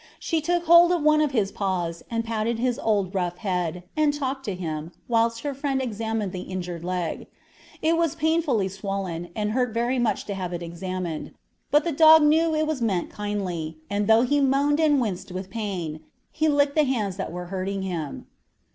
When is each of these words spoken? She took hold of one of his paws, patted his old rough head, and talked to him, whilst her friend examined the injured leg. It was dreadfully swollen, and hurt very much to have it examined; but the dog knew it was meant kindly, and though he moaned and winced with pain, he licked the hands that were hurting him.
She 0.19 0.41
took 0.41 0.65
hold 0.65 0.91
of 0.91 1.03
one 1.03 1.21
of 1.21 1.29
his 1.29 1.51
paws, 1.51 2.01
patted 2.23 2.57
his 2.57 2.79
old 2.79 3.13
rough 3.13 3.37
head, 3.37 3.83
and 3.95 4.11
talked 4.11 4.43
to 4.45 4.55
him, 4.55 4.91
whilst 5.07 5.41
her 5.41 5.53
friend 5.53 5.79
examined 5.79 6.31
the 6.31 6.41
injured 6.41 6.83
leg. 6.83 7.27
It 7.83 7.95
was 7.97 8.15
dreadfully 8.15 8.67
swollen, 8.67 9.29
and 9.35 9.51
hurt 9.51 9.75
very 9.75 9.99
much 9.99 10.25
to 10.25 10.33
have 10.33 10.53
it 10.53 10.63
examined; 10.63 11.35
but 11.69 11.83
the 11.83 11.91
dog 11.91 12.23
knew 12.23 12.55
it 12.55 12.65
was 12.65 12.81
meant 12.81 13.11
kindly, 13.11 13.77
and 13.91 14.07
though 14.07 14.23
he 14.23 14.39
moaned 14.41 14.79
and 14.79 14.99
winced 14.99 15.31
with 15.31 15.51
pain, 15.51 15.99
he 16.31 16.47
licked 16.49 16.73
the 16.73 16.83
hands 16.85 17.17
that 17.17 17.31
were 17.31 17.45
hurting 17.53 17.83
him. 17.83 18.25